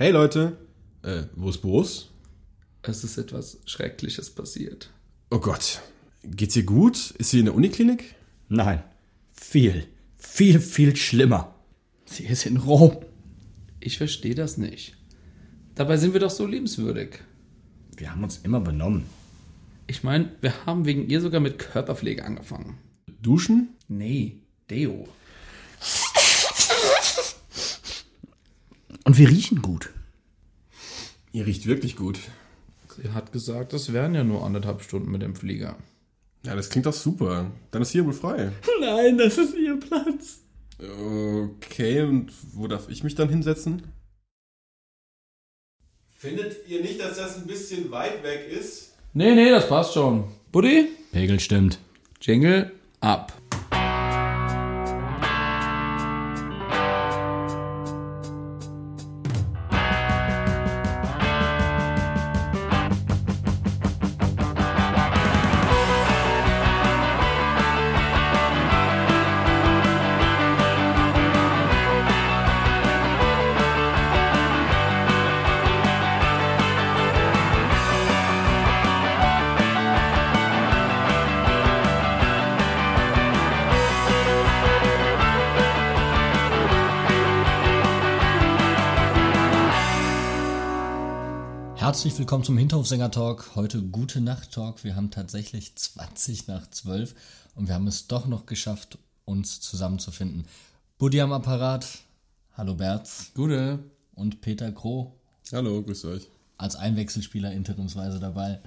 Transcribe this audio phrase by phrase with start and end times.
[0.00, 0.56] Hey Leute,
[1.02, 2.10] äh, wo ist Boris?
[2.82, 4.92] Es ist etwas Schreckliches passiert.
[5.28, 5.82] Oh Gott,
[6.22, 7.10] geht's ihr gut?
[7.18, 8.14] Ist sie in der Uniklinik?
[8.48, 8.84] Nein,
[9.32, 11.52] viel, viel, viel schlimmer.
[12.04, 12.98] Sie ist in Rom.
[13.80, 14.96] Ich verstehe das nicht.
[15.74, 17.18] Dabei sind wir doch so liebenswürdig.
[17.96, 19.02] Wir haben uns immer benommen.
[19.88, 22.78] Ich meine, wir haben wegen ihr sogar mit Körperpflege angefangen.
[23.20, 23.70] Duschen?
[23.88, 25.08] Nee, Deo.
[29.08, 29.88] Und wir riechen gut.
[31.32, 32.18] Ihr riecht wirklich gut.
[32.94, 35.78] Sie hat gesagt, das wären ja nur anderthalb Stunden mit dem Flieger.
[36.44, 37.50] Ja, das klingt doch super.
[37.70, 38.52] Dann ist hier wohl frei.
[38.82, 40.40] Nein, das ist ihr Platz.
[40.78, 43.80] Okay, und wo darf ich mich dann hinsetzen?
[46.10, 48.92] Findet ihr nicht, dass das ein bisschen weit weg ist?
[49.14, 50.24] Nee, nee, das passt schon.
[50.52, 50.86] Buddy?
[51.12, 51.78] Pegel stimmt.
[52.20, 53.32] Jingle ab.
[92.08, 93.54] Herzlich willkommen zum Hinterhofsänger-Talk.
[93.54, 94.82] Heute Gute Nacht-Talk.
[94.82, 97.14] Wir haben tatsächlich 20 nach 12
[97.54, 100.46] und wir haben es doch noch geschafft, uns zusammenzufinden.
[100.96, 101.86] Buddy am Apparat.
[102.56, 103.32] Hallo Berz.
[103.34, 103.80] Gute.
[104.14, 105.12] Und Peter Kroh
[105.52, 106.28] Hallo, grüßt euch.
[106.56, 108.58] als Einwechselspieler interimsweise dabei.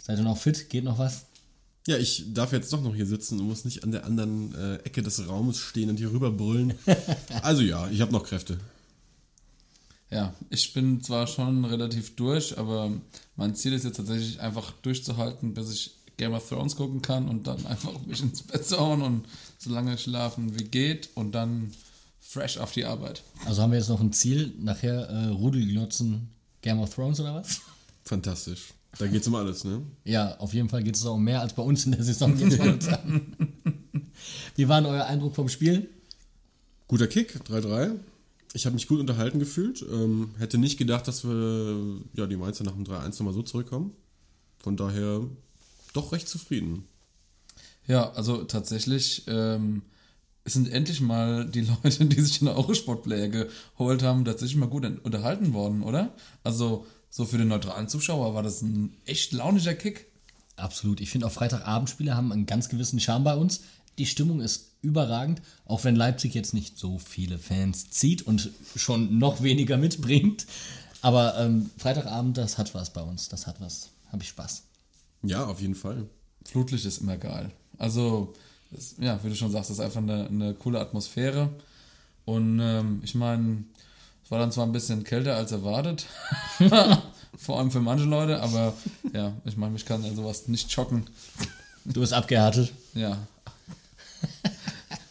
[0.00, 0.70] Seid ihr noch fit?
[0.70, 1.24] Geht noch was?
[1.88, 4.76] Ja, ich darf jetzt doch noch hier sitzen und muss nicht an der anderen äh,
[4.84, 6.74] Ecke des Raumes stehen und hier rüber brüllen.
[7.42, 8.60] also ja, ich habe noch Kräfte.
[10.14, 12.92] Ja, ich bin zwar schon relativ durch, aber
[13.34, 17.48] mein Ziel ist jetzt tatsächlich einfach durchzuhalten, bis ich Game of Thrones gucken kann und
[17.48, 19.26] dann einfach mich ins Bett zu hauen und
[19.58, 21.72] so lange schlafen wie geht und dann
[22.20, 23.24] fresh auf die Arbeit.
[23.44, 24.54] Also haben wir jetzt noch ein Ziel.
[24.60, 26.28] Nachher äh, Rudelglotzen
[26.62, 27.62] Game of Thrones oder was?
[28.04, 28.72] Fantastisch.
[28.98, 29.82] Da geht's um alles, ne?
[30.04, 32.38] Ja, auf jeden Fall geht es auch um mehr als bei uns in der Saison.
[34.54, 35.90] Wie war denn euer Eindruck vom Spiel?
[36.86, 37.98] Guter Kick, 3-3.
[38.54, 39.82] Ich habe mich gut unterhalten gefühlt.
[39.82, 43.92] Ähm, hätte nicht gedacht, dass wir ja, die Mainzer nach dem 3-1 nochmal so zurückkommen.
[44.58, 45.20] Von daher
[45.92, 46.84] doch recht zufrieden.
[47.86, 49.82] Ja, also tatsächlich ähm,
[50.44, 54.84] es sind endlich mal die Leute, die sich den Eurosport-Player geholt haben, tatsächlich mal gut
[55.02, 56.14] unterhalten worden, oder?
[56.44, 60.06] Also so für den neutralen Zuschauer war das ein echt launischer Kick.
[60.56, 61.00] Absolut.
[61.00, 63.62] Ich finde auch Freitagabendspiele haben einen ganz gewissen Charme bei uns.
[63.98, 69.18] Die Stimmung ist überragend, auch wenn Leipzig jetzt nicht so viele Fans zieht und schon
[69.18, 70.46] noch weniger mitbringt.
[71.00, 73.28] Aber ähm, Freitagabend, das hat was bei uns.
[73.28, 73.90] Das hat was.
[74.12, 74.62] Habe ich Spaß.
[75.22, 76.06] Ja, auf jeden Fall.
[76.44, 77.50] Flutlicht ist immer geil.
[77.78, 78.32] Also,
[78.70, 81.50] das, ja, wie du schon sagst, das ist einfach eine, eine coole Atmosphäre.
[82.24, 83.64] Und ähm, ich meine,
[84.24, 86.06] es war dann zwar ein bisschen kälter als erwartet,
[87.36, 88.72] vor allem für manche Leute, aber
[89.12, 91.04] ja, ich meine, mich kann ja sowas nicht schocken.
[91.84, 92.72] Du bist abgehärtet.
[92.94, 93.18] Ja.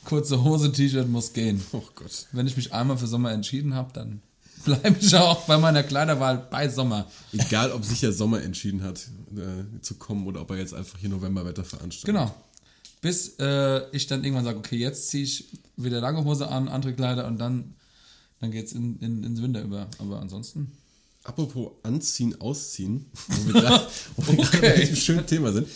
[0.05, 1.61] Kurze Hose, T-Shirt muss gehen.
[1.71, 2.27] Oh Gott.
[2.31, 4.21] Wenn ich mich einmal für Sommer entschieden habe, dann
[4.65, 7.09] bleibe ich auch bei meiner Kleiderwahl bei Sommer.
[7.31, 8.99] Egal, ob sich der Sommer entschieden hat,
[9.35, 12.05] äh, zu kommen oder ob er jetzt einfach hier Novemberwetter veranstaltet.
[12.15, 12.33] Genau.
[13.01, 16.93] Bis äh, ich dann irgendwann sage, okay, jetzt ziehe ich wieder lange Hose an, andere
[16.93, 17.75] Kleider und dann,
[18.39, 19.87] dann geht es in, in, ins Winter über.
[19.99, 20.71] Aber ansonsten.
[21.25, 23.87] Apropos Anziehen, Ausziehen, wo wir gerade
[24.27, 24.59] Okay.
[24.61, 25.67] bei diesem schönen Thema sind.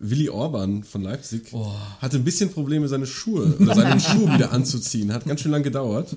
[0.00, 1.52] Willi Orban von Leipzig
[2.00, 5.12] hatte ein bisschen Probleme, seine Schuhe oder seine Schuhe wieder anzuziehen.
[5.12, 6.16] Hat ganz schön lang gedauert.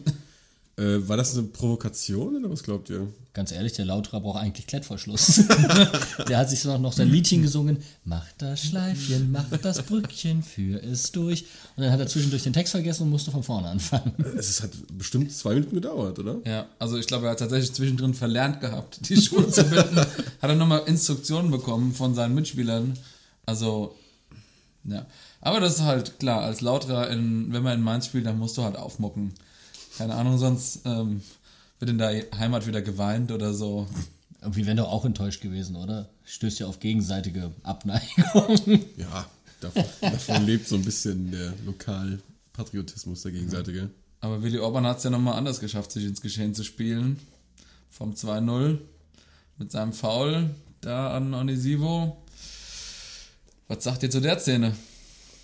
[0.75, 3.07] Äh, war das eine Provokation oder was glaubt ihr?
[3.33, 5.43] Ganz ehrlich, der Lauterer braucht eigentlich Klettverschluss.
[6.27, 7.77] der hat sich noch, noch sein Liedchen gesungen.
[8.05, 11.45] Mach das Schleifchen, mach das Brückchen, führ es durch.
[11.75, 14.13] Und dann hat er zwischendurch den Text vergessen und musste von vorne anfangen.
[14.35, 16.37] Es hat bestimmt zwei Minuten gedauert, oder?
[16.45, 19.97] Ja, also ich glaube, er hat tatsächlich zwischendrin verlernt gehabt, die Schuhe zu binden.
[19.97, 20.07] Hat
[20.41, 22.93] er nochmal Instruktionen bekommen von seinen Mitspielern.
[23.45, 23.95] Also,
[24.83, 25.05] ja.
[25.41, 28.57] Aber das ist halt klar, als Lauterer, in, wenn man in Mainz spielt, dann musst
[28.57, 29.33] du halt aufmucken.
[29.97, 31.21] Keine Ahnung, sonst ähm,
[31.79, 33.87] wird in der Heimat wieder geweint oder so.
[34.41, 36.09] Irgendwie wären doch auch enttäuscht gewesen, oder?
[36.25, 38.57] Stößt ja auf gegenseitige Abneigung.
[38.97, 39.25] Ja,
[39.61, 43.89] davon, davon lebt so ein bisschen der Lokalpatriotismus der gegenseitige.
[44.19, 47.19] Aber Willi Orban hat es ja nochmal anders geschafft, sich ins Geschehen zu spielen.
[47.89, 48.79] Vom 2-0
[49.57, 50.49] mit seinem Foul
[50.81, 52.22] da an Onisivo.
[53.73, 54.75] Was sagt ihr zu der Szene?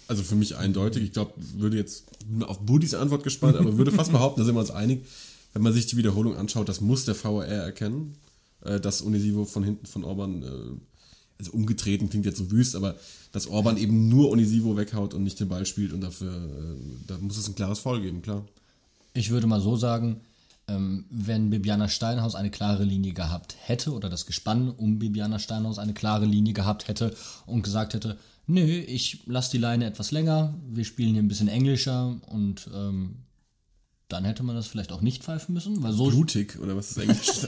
[0.08, 1.02] Also für mich eindeutig.
[1.02, 2.04] Ich glaube, würde jetzt
[2.42, 5.04] auf Budis Antwort gespannt, aber würde fast behaupten, da sind wir uns einig.
[5.54, 8.14] wenn man sich die Wiederholung anschaut, das muss der VAR erkennen,
[8.62, 10.48] äh, dass Onisivo von hinten von Orban, äh,
[11.40, 12.98] also umgetreten klingt jetzt so wüst, aber
[13.32, 16.76] dass Orban eben nur Onisivo weghaut und nicht den Ball spielt und dafür, äh,
[17.08, 18.46] da muss es ein klares Foul geben, klar.
[19.14, 20.22] Ich würde mal so sagen,
[21.10, 25.94] wenn Bibiana Steinhaus eine klare Linie gehabt hätte oder das Gespann um Bibiana Steinhaus eine
[25.94, 28.18] klare Linie gehabt hätte und gesagt hätte,
[28.48, 33.24] nö, ich lasse die Leine etwas länger, wir spielen hier ein bisschen englischer und ähm,
[34.10, 36.98] dann hätte man das vielleicht auch nicht pfeifen müssen, weil so Blutig, oder was ist
[36.98, 37.20] Englisch?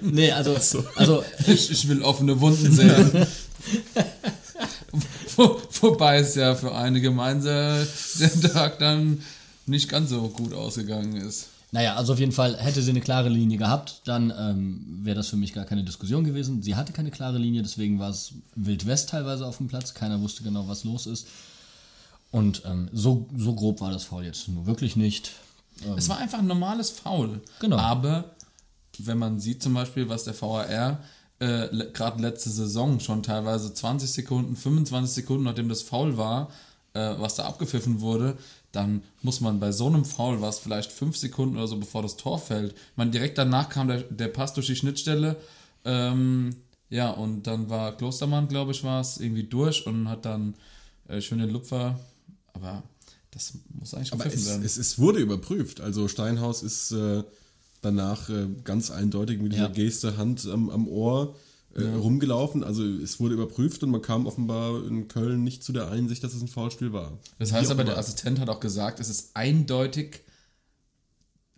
[0.00, 0.56] nee, also
[0.96, 3.26] also Ich, ich will offene Wunden sehen.
[5.36, 7.86] Wo, wobei es ja für einige Mainzer
[8.18, 9.22] der Tag dann
[9.66, 11.48] nicht ganz so gut ausgegangen ist.
[11.72, 15.28] Naja, also auf jeden Fall hätte sie eine klare Linie gehabt, dann ähm, wäre das
[15.28, 16.62] für mich gar keine Diskussion gewesen.
[16.62, 19.92] Sie hatte keine klare Linie, deswegen war es Wild West teilweise auf dem Platz.
[19.92, 21.26] Keiner wusste genau, was los ist.
[22.30, 25.32] Und ähm, so, so grob war das Foul jetzt nur wirklich nicht.
[25.96, 27.40] Es war einfach ein normales Foul.
[27.60, 27.76] Genau.
[27.76, 28.36] Aber
[28.98, 31.00] wenn man sieht zum Beispiel, was der VAR
[31.40, 36.48] äh, le gerade letzte Saison schon teilweise 20 Sekunden, 25 Sekunden, nachdem das Foul war,
[36.94, 38.38] äh, was da abgepfiffen wurde,
[38.76, 42.16] dann muss man bei so einem Foul, was vielleicht 5 Sekunden oder so bevor das
[42.16, 45.36] Tor fällt, man direkt danach kam der, der Pass durch die Schnittstelle,
[45.84, 46.54] ähm,
[46.88, 50.54] ja, und dann war Klostermann, glaube ich, war es, irgendwie durch und hat dann
[51.08, 51.98] äh, schön den Lupfer,
[52.52, 52.82] aber
[53.32, 54.64] das muss eigentlich Aber es, werden.
[54.64, 55.80] es, es wurde überprüft.
[55.80, 57.22] Also Steinhaus ist äh,
[57.82, 59.68] danach äh, ganz eindeutig mit dieser Ja.
[59.68, 61.34] Geste Hand am, am Ohr
[61.74, 62.64] äh, rumgelaufen.
[62.64, 66.34] Also es wurde überprüft und man kam offenbar in Köln nicht zu der Einsicht, dass
[66.34, 67.12] es ein Foulspiel war.
[67.38, 67.90] Das heißt aber, immer.
[67.90, 70.22] der Assistent hat auch gesagt, es ist eindeutig,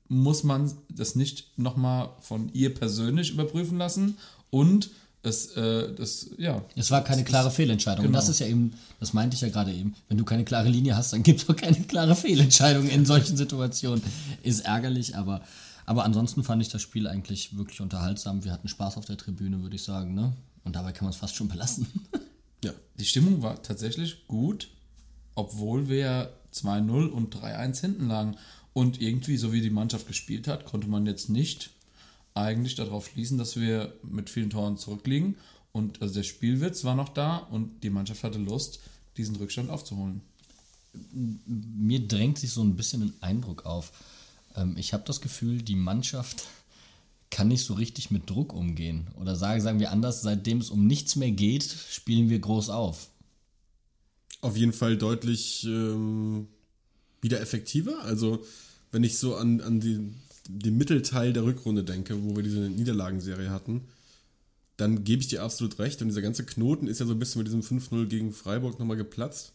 [0.09, 4.17] muss man das nicht nochmal von ihr persönlich überprüfen lassen
[4.51, 4.91] und
[5.23, 6.65] es, äh, das, ja.
[6.77, 8.05] Es war keine es klare Fehlentscheidung.
[8.05, 8.19] Und genau.
[8.19, 10.97] das ist ja eben, das meinte ich ja gerade eben, wenn du keine klare Linie
[10.97, 14.03] hast, dann gibt es auch keine klare Fehlentscheidung in solchen Situationen.
[14.43, 15.43] Ist ärgerlich, aber,
[15.89, 18.45] aber ansonsten fand ich das Spiel eigentlich wirklich unterhaltsam.
[18.45, 20.13] Wir hatten Spaß auf der Tribüne, würde ich sagen.
[20.13, 20.35] Ne?
[20.63, 21.87] Und dabei kann man es fast schon belassen.
[22.65, 22.73] Ja.
[22.99, 24.67] Die Stimmung war tatsächlich gut,
[25.37, 28.37] obwohl wir 2-0 und 3-1 hinten lagen.
[28.73, 31.71] Und irgendwie, so wie die Mannschaft gespielt hat, konnte man jetzt nicht
[32.35, 35.37] eigentlich darauf schließen, dass wir mit vielen Toren zurückliegen.
[35.71, 38.81] Und also der Spielwitz war noch da und die Mannschaft hatte Lust,
[39.17, 40.23] diesen Rückstand aufzuholen.
[41.47, 43.93] Mir drängt sich so ein bisschen ein Eindruck auf.
[44.57, 46.45] Ähm, ich habe das Gefühl, die Mannschaft
[47.31, 49.09] kann nicht so richtig mit Druck umgehen.
[49.17, 53.09] Oder sagen, sagen wir anders, seitdem es um nichts mehr geht, spielen wir groß auf.
[54.41, 56.47] Auf jeden Fall deutlich ähm,
[57.21, 58.03] wieder effektiver.
[58.03, 58.45] Also
[58.93, 60.13] wenn ich so an, an die,
[60.49, 63.83] den Mittelteil der Rückrunde denke, wo wir diese Niederlagenserie hatten,
[64.77, 66.01] dann gebe ich dir absolut recht.
[66.01, 68.97] Und dieser ganze Knoten ist ja so ein bisschen mit diesem 5-0 gegen Freiburg nochmal
[68.97, 69.53] geplatzt.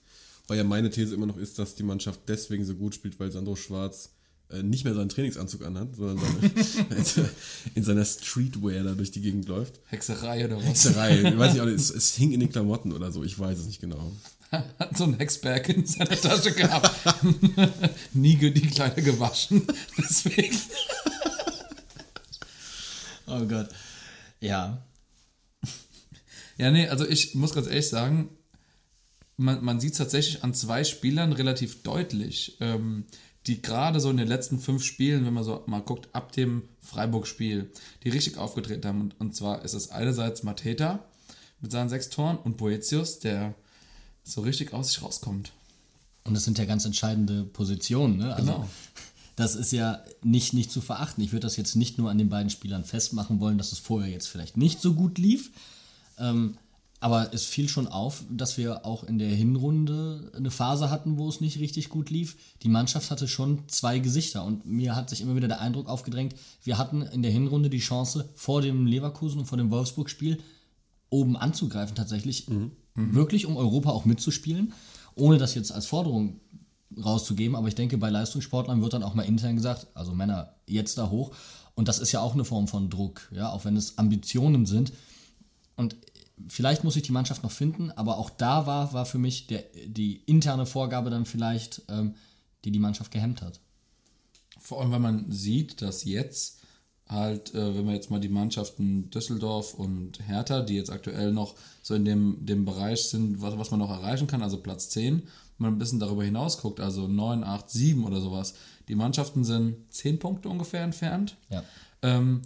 [0.47, 3.31] Weil ja meine These immer noch ist, dass die Mannschaft deswegen so gut spielt, weil
[3.31, 4.09] Sandro Schwarz
[4.61, 7.29] nicht mehr seinen Trainingsanzug anhat, sondern seine,
[7.75, 9.79] in seiner Streetwear da durch die Gegend läuft.
[9.85, 10.65] Hexerei oder was?
[10.65, 13.65] Hexerei, ich weiß nicht, es, es hing in den Klamotten oder so, ich weiß es
[13.65, 14.11] nicht genau.
[14.51, 16.91] Hat so ein Hexberg in seiner Tasche gehabt.
[18.13, 19.65] Nie die Kleider gewaschen.
[19.97, 20.55] Deswegen.
[23.25, 23.69] Oh Gott.
[24.39, 24.85] Ja.
[26.57, 28.29] Ja, nee, also ich muss ganz ehrlich sagen,
[29.37, 33.05] man, man sieht es tatsächlich an zwei Spielern relativ deutlich, ähm,
[33.47, 36.63] die gerade so in den letzten fünf Spielen, wenn man so mal guckt, ab dem
[36.81, 37.71] Freiburg-Spiel,
[38.03, 39.01] die richtig aufgetreten haben.
[39.01, 40.99] Und, und zwar ist es einerseits Mateta
[41.59, 43.53] mit seinen sechs Toren und Boetius, der
[44.23, 45.51] so richtig aus sich rauskommt.
[46.23, 48.17] Und das sind ja ganz entscheidende Positionen.
[48.17, 48.33] Ne?
[48.33, 48.69] Also, Genau.
[49.35, 51.23] Das ist ja nicht, nicht zu verachten.
[51.23, 54.11] Ich würde das jetzt nicht nur an den beiden Spielern festmachen wollen, dass es vorher
[54.11, 55.49] jetzt vielleicht nicht so gut lief.
[56.19, 56.57] Ähm,
[57.03, 61.27] aber es fiel schon auf, dass wir auch in der Hinrunde eine Phase hatten, wo
[61.27, 62.37] es nicht richtig gut lief.
[62.61, 66.33] Die Mannschaft hatte schon zwei Gesichter und mir hat sich immer wieder der Eindruck aufgedrängt,
[66.63, 70.39] wir hatten in der Hinrunde die Chance, vor dem Leverkusen und vor dem Wolfsburg-Spiel
[71.09, 72.47] oben anzugreifen tatsächlich,
[72.95, 74.71] wirklich um Europa auch mitzuspielen,
[75.15, 76.39] ohne das jetzt als Forderung
[77.03, 80.97] rauszugeben, aber ich denke, bei Leistungssportlern wird dann auch mal intern gesagt, also Männer, jetzt
[80.97, 81.31] da hoch.
[81.75, 84.93] Und das ist ja auch eine Form von Druck, ja, auch wenn es Ambitionen sind.
[85.75, 85.97] Und
[86.47, 89.63] vielleicht muss ich die Mannschaft noch finden, aber auch da war, war für mich der,
[89.85, 92.15] die interne Vorgabe dann vielleicht, ähm,
[92.65, 93.59] die die Mannschaft gehemmt hat.
[94.59, 96.61] Vor allem, weil man sieht, dass jetzt
[97.07, 101.55] halt, äh, wenn wir jetzt mal die Mannschaften Düsseldorf und Hertha, die jetzt aktuell noch
[101.81, 105.15] so in dem, dem Bereich sind, was, was man noch erreichen kann, also Platz 10,
[105.15, 105.23] wenn
[105.57, 108.55] man ein bisschen darüber hinaus guckt, also 9, 8, 7 oder sowas,
[108.87, 111.37] die Mannschaften sind 10 Punkte ungefähr entfernt.
[111.49, 111.63] Ja.
[112.01, 112.41] Ähm,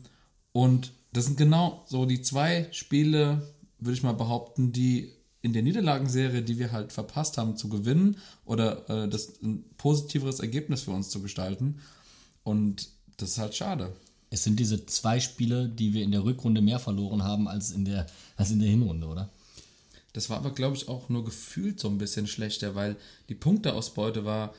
[0.51, 3.41] und das sind genau so die zwei Spiele,
[3.79, 8.17] würde ich mal behaupten, die in der Niederlagenserie, die wir halt verpasst haben zu gewinnen
[8.45, 11.79] oder äh, das ein positiveres Ergebnis für uns zu gestalten.
[12.43, 13.95] Und das ist halt schade.
[14.29, 17.85] Es sind diese zwei Spiele, die wir in der Rückrunde mehr verloren haben als in
[17.85, 19.29] der, als in der Hinrunde, oder?
[20.13, 22.95] Das war aber, glaube ich, auch nur gefühlt so ein bisschen schlechter, weil
[23.29, 24.53] die Punkteausbeute war,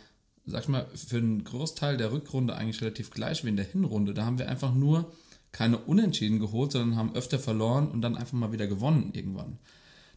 [0.46, 4.14] sag ich mal, für einen Großteil der Rückrunde eigentlich relativ gleich wie in der Hinrunde.
[4.14, 5.12] Da haben wir einfach nur
[5.52, 9.58] keine Unentschieden geholt, sondern haben öfter verloren und dann einfach mal wieder gewonnen irgendwann.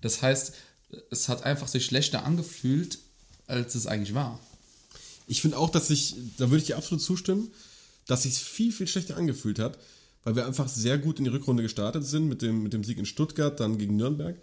[0.02, 0.54] Das heißt,
[1.10, 3.00] es hat einfach sich schlechter angefühlt,
[3.48, 4.40] als es eigentlich war.
[5.28, 7.50] Ich finde auch, dass sich, da würde ich dir absolut zustimmen,
[8.08, 9.78] dass sich viel, viel schlechter angefühlt hat,
[10.24, 12.98] weil wir einfach sehr gut in die Rückrunde gestartet sind mit dem, mit dem Sieg
[12.98, 14.36] in Stuttgart, dann gegen Nürnberg.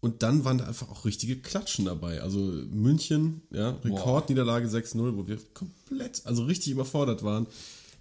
[0.00, 2.22] Und dann waren da einfach auch richtige Klatschen dabei.
[2.22, 7.46] Also München, ja, Rekordniederlage 6-0, wo wir komplett, also richtig überfordert waren.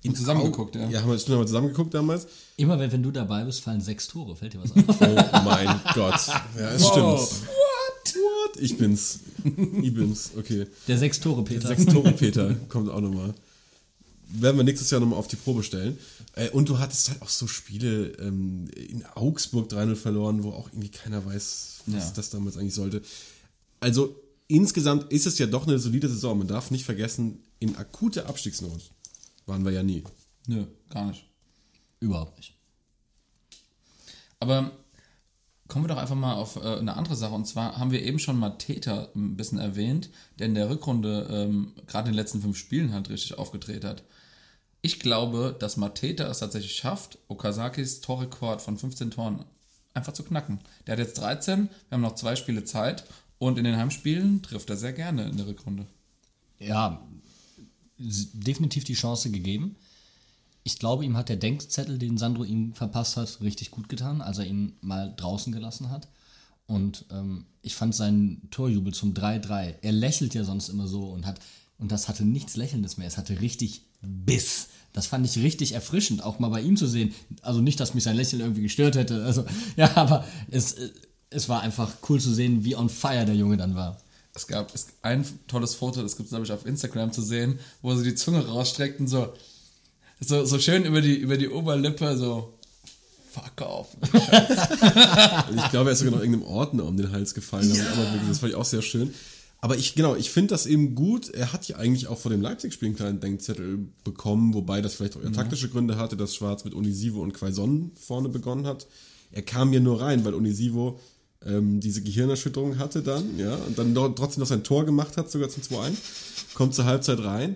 [0.01, 0.89] In zusammengeguckt, ja.
[0.89, 2.27] Ja, haben wir schon mal zusammengeguckt damals.
[2.55, 4.35] Immer wenn, wenn du dabei bist, fallen sechs Tore.
[4.35, 5.01] Fällt dir was auf?
[5.01, 6.27] Oh mein Gott.
[6.57, 6.91] Ja, es wow.
[6.91, 7.47] stimmt.
[7.47, 8.15] What?
[8.15, 8.61] What?
[8.61, 9.19] Ich bin's.
[9.81, 10.31] Ich bin's.
[10.37, 10.67] Okay.
[10.87, 11.67] Der sechs Tore Peter.
[11.67, 13.33] Der sechs Tore Peter kommt auch nochmal.
[14.31, 15.97] Werden wir nächstes Jahr nochmal auf die Probe stellen.
[16.35, 20.69] Äh, und du hattest halt auch so Spiele ähm, in Augsburg 3-0 verloren, wo auch
[20.69, 22.11] irgendwie keiner weiß, was ja.
[22.15, 23.01] das damals eigentlich sollte.
[23.81, 24.15] Also
[24.47, 26.37] insgesamt ist es ja doch eine solide Saison.
[26.37, 28.91] Man darf nicht vergessen, in akute Abstiegsnot
[29.49, 30.03] waren wir ja nie.
[30.47, 31.25] Nö, gar nicht.
[31.99, 32.55] Überhaupt nicht.
[34.39, 34.71] Aber
[35.67, 37.33] kommen wir doch einfach mal auf äh, eine andere Sache.
[37.33, 41.27] Und zwar haben wir eben schon mal Täter ein bisschen erwähnt, der in der Rückrunde
[41.29, 44.03] ähm, gerade in den letzten fünf Spielen halt richtig aufgedreht hat.
[44.81, 49.45] Ich glaube, dass Mateta es tatsächlich schafft, Okazakis Torrekord von 15 Toren
[49.93, 50.59] einfach zu knacken.
[50.87, 53.03] Der hat jetzt 13, wir haben noch zwei Spiele Zeit
[53.37, 55.85] und in den Heimspielen trifft er sehr gerne in der Rückrunde.
[56.59, 57.01] Ja,
[57.99, 59.75] definitiv die Chance gegeben.
[60.63, 64.37] Ich glaube, ihm hat der Denkzettel, den Sandro ihm verpasst hat, richtig gut getan, als
[64.37, 66.07] er ihn mal draußen gelassen hat.
[66.67, 69.75] Und ähm, ich fand seinen Torjubel zum 3-3.
[69.81, 71.39] Er lächelt ja sonst immer so und hat,
[71.77, 73.07] und das hatte nichts Lächelndes mehr.
[73.07, 74.67] Es hatte richtig Biss.
[74.93, 77.13] Das fand ich richtig erfrischend, auch mal bei ihm zu sehen.
[77.41, 79.23] Also nicht, dass mich sein Lächeln irgendwie gestört hätte.
[79.25, 79.45] Also,
[79.77, 80.75] ja, aber es,
[81.29, 83.97] es war einfach cool zu sehen, wie on fire der Junge dann war.
[84.39, 87.93] Es gab ein tolles Foto, das gibt es, glaube ich, auf Instagram zu sehen, wo
[87.93, 89.34] sie die Zunge rausstreckt und so,
[90.22, 92.53] so, so schön über die, über die Oberlippe, so,
[93.31, 93.88] fuck off.
[94.12, 97.69] ich glaube, er ist sogar noch irgendeinem Ordner um den Hals gefallen.
[97.74, 97.84] Ja.
[98.29, 99.13] Das fand ich auch sehr schön.
[99.60, 101.29] Aber ich, genau, ich finde das eben gut.
[101.29, 105.17] Er hat ja eigentlich auch vor dem Leipzig-Spiel einen kleinen Denkzettel bekommen, wobei das vielleicht
[105.17, 108.88] auch eher taktische Gründe hatte, dass Schwarz mit Unisivo und Quaison vorne begonnen hat.
[109.31, 110.98] Er kam hier nur rein, weil Unisivo
[111.46, 115.50] ähm, diese Gehirnerschütterung hatte dann, ja, und dann trotzdem noch sein Tor gemacht hat, sogar
[115.50, 115.93] zum 2-1,
[116.53, 117.55] kommt zur Halbzeit rein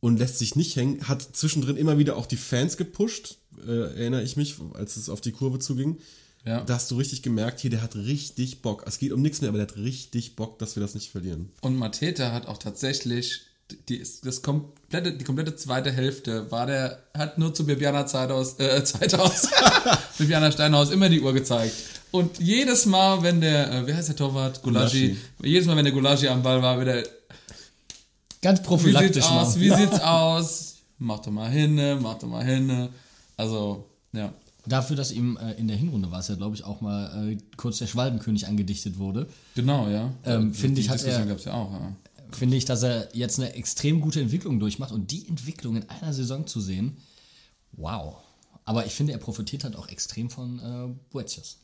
[0.00, 4.22] und lässt sich nicht hängen, hat zwischendrin immer wieder auch die Fans gepusht, äh, erinnere
[4.22, 5.98] ich mich, als es auf die Kurve zuging.
[6.44, 6.62] Ja.
[6.62, 8.84] Da hast du richtig gemerkt, hier, der hat richtig Bock.
[8.86, 11.50] Es geht um nichts mehr, aber der hat richtig Bock, dass wir das nicht verlieren.
[11.60, 13.42] Und Mateta hat auch tatsächlich
[13.88, 18.82] die, das komplette, die komplette zweite Hälfte war der, hat nur zu Bibiana Zeithaus, äh,
[18.84, 19.48] Zeithaus,
[20.18, 21.74] Bibiana Steinhaus immer die Uhr gezeigt.
[22.10, 24.62] Und jedes Mal, wenn der, äh, wie heißt der Torwart?
[24.62, 25.16] Gulagi.
[25.42, 27.02] Jedes Mal, wenn der Gulagi am Ball war, wieder.
[28.42, 29.16] Ganz prophylaktisch.
[29.16, 29.60] Wie sieht's aus?
[29.60, 30.76] Wie sieht's aus?
[30.98, 32.88] Mach doch mal hin, mach doch mal hin.
[33.36, 34.32] Also, ja.
[34.66, 37.38] Dafür, dass ihm äh, in der Hinrunde war es ja, glaube ich, auch mal äh,
[37.56, 39.26] kurz der Schwalbenkönig angedichtet wurde.
[39.54, 40.12] Genau, ja.
[40.24, 41.96] Ähm, Finde ich, hat er, gab's ja auch, ja.
[42.32, 46.12] Finde ich, dass er jetzt eine extrem gute Entwicklung durchmacht und die Entwicklung in einer
[46.12, 46.98] Saison zu sehen,
[47.72, 48.16] wow.
[48.64, 51.58] Aber ich finde, er profitiert halt auch extrem von äh, Boetius.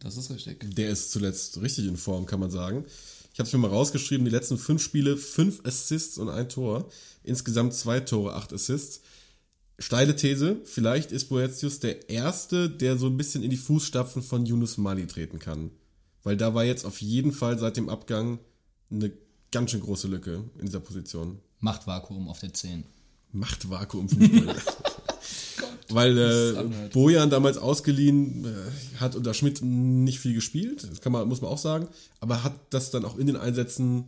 [0.00, 0.74] Das ist richtig.
[0.74, 2.84] Der ist zuletzt richtig in Form, kann man sagen.
[3.32, 6.90] Ich habe es mir mal rausgeschrieben, die letzten fünf Spiele, fünf Assists und ein Tor.
[7.22, 9.02] Insgesamt zwei Tore, acht Assists.
[9.78, 14.44] Steile These, vielleicht ist Boetius der Erste, der so ein bisschen in die Fußstapfen von
[14.44, 15.70] Yunus Mali treten kann.
[16.22, 18.40] Weil da war jetzt auf jeden Fall seit dem Abgang
[18.90, 19.10] eine
[19.50, 21.38] ganz schön große Lücke in dieser Position.
[21.60, 22.84] Machtvakuum auf der 10.
[23.32, 24.08] Machtvakuum
[25.90, 31.28] Weil äh, Bojan damals ausgeliehen äh, hat unter Schmidt nicht viel gespielt, das kann man,
[31.28, 31.88] muss man auch sagen,
[32.20, 34.04] aber hat das dann auch in den Einsätzen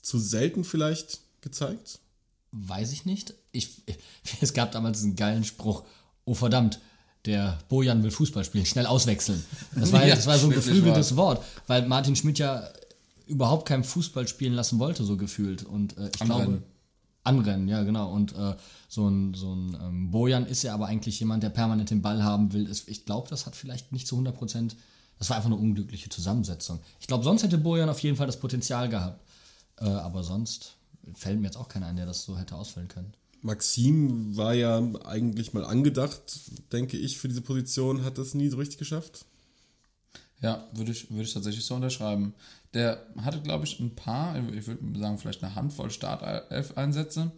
[0.00, 2.00] zu selten vielleicht gezeigt?
[2.52, 3.34] Weiß ich nicht.
[3.52, 3.82] Ich,
[4.40, 5.84] es gab damals einen geilen Spruch,
[6.24, 6.80] oh verdammt,
[7.24, 9.44] der Bojan will Fußball spielen, schnell auswechseln.
[9.74, 12.68] Das war, ja, das war so ein geflügeltes Wort, weil Martin Schmidt ja
[13.26, 15.62] überhaupt kein Fußball spielen lassen wollte, so gefühlt.
[15.64, 16.46] Und äh, ich Anrennen.
[16.46, 16.62] glaube.
[17.24, 18.12] Anrennen, ja, genau.
[18.12, 18.56] Und äh,
[18.88, 22.24] so ein, so ein ähm, Bojan ist ja aber eigentlich jemand, der permanent den Ball
[22.24, 22.70] haben will.
[22.86, 24.76] Ich glaube, das hat vielleicht nicht zu 100 Prozent.
[25.18, 26.80] Das war einfach eine unglückliche Zusammensetzung.
[26.98, 29.24] Ich glaube, sonst hätte Bojan auf jeden Fall das Potenzial gehabt.
[29.80, 30.76] Äh, aber sonst
[31.14, 33.12] fällt mir jetzt auch keiner ein, der das so hätte ausfüllen können.
[33.40, 36.22] Maxim war ja eigentlich mal angedacht,
[36.72, 39.24] denke ich, für diese Position, hat das nie so richtig geschafft.
[40.42, 42.34] Ja, würde ich, würde ich tatsächlich so unterschreiben.
[42.74, 47.30] Der hatte, glaube ich, ein paar, ich würde sagen, vielleicht eine Handvoll Startelf-Einsätze,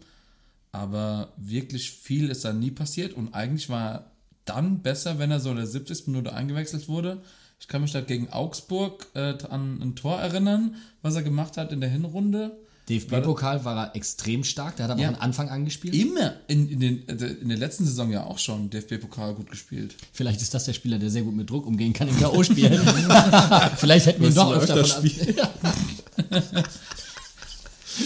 [0.71, 4.11] aber wirklich viel ist da nie passiert und eigentlich war er
[4.45, 6.07] dann besser, wenn er so in der 70.
[6.07, 7.21] Minute eingewechselt wurde.
[7.59, 11.71] Ich kann mich da gegen Augsburg äh, an ein Tor erinnern, was er gemacht hat
[11.71, 12.57] in der Hinrunde.
[12.89, 15.09] DFB-Pokal war er extrem stark, der hat aber Ja.
[15.09, 15.95] auch von Anfang an gespielt.
[15.95, 19.95] Immer in, in, den, äh, in der letzten Saison ja auch schon DFB-Pokal gut gespielt.
[20.13, 22.69] Vielleicht ist das der Spieler, der sehr gut mit Druck umgehen kann im K.O.-Spiel.
[23.77, 25.35] Vielleicht hätten wir ihn doch öfter öfter von spielen.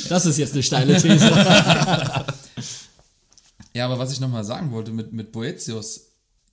[0.07, 1.31] Das ist jetzt eine steile These.
[3.73, 6.07] Ja, aber was ich nochmal sagen wollte mit, mit Boetius,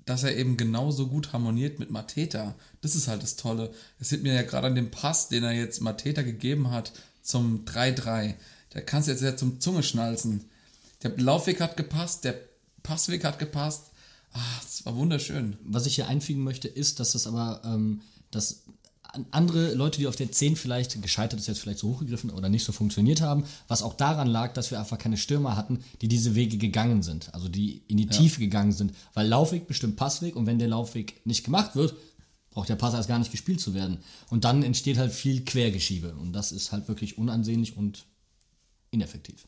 [0.04, 2.54] dass er eben genauso gut harmoniert mit Mateta.
[2.82, 3.72] Das ist halt das Tolle.
[3.98, 6.92] Es sieht mir ja gerade an dem Pass, den er jetzt Mateta gegeben hat
[7.26, 8.34] zum 3-3.
[8.74, 10.44] Der kannst du jetzt ja zum Zunge schnalzen.
[11.02, 12.34] Der Laufweg hat gepasst, der
[12.82, 13.84] Passweg hat gepasst.
[14.32, 15.56] Ah, das war wunderschön.
[15.64, 18.62] Was ich hier einfügen möchte, ist, dass das aber, ähm, dass
[19.02, 22.48] an- andere Leute, die auf der 10 vielleicht gescheitert ist, jetzt vielleicht so hochgegriffen oder
[22.50, 26.08] nicht so funktioniert haben, was auch daran lag, dass wir einfach keine Stürmer hatten, die
[26.08, 30.36] diese Wege gegangen sind, also die in die Tiefe gegangen sind, weil Laufweg bestimmt Passweg
[30.36, 31.94] und wenn der Laufweg nicht gemacht wird,
[32.56, 33.98] braucht der Pass erst gar nicht gespielt zu werden.
[34.30, 38.06] Und dann entsteht halt viel Quergeschiebe und das ist halt wirklich unansehnlich und
[38.90, 39.46] ineffektiv.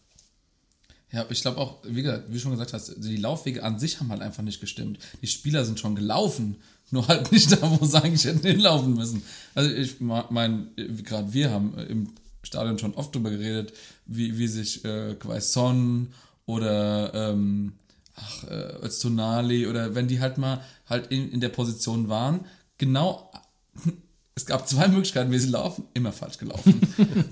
[1.10, 4.20] Ja, ich glaube auch, wie, du schon gesagt hast, die Laufwege an sich haben halt
[4.20, 4.98] einfach nicht gestimmt.
[5.22, 6.56] Die Spieler sind schon gelaufen,
[6.90, 9.22] nur halt nicht da, wo sie eigentlich hätten hinlaufen müssen.
[9.54, 12.10] Also ich meine, gerade wir haben im
[12.42, 13.72] Stadion schon oft drüber geredet,
[14.04, 16.08] wie, wie sich äh, Quaison
[16.44, 17.72] oder ähm,
[18.16, 22.44] ach, äh, Öztunali oder wenn die halt mal halt in, in der Position waren,
[22.78, 23.30] genau,
[24.35, 26.80] es gab zwei Möglichkeiten, wie sie laufen, immer falsch gelaufen.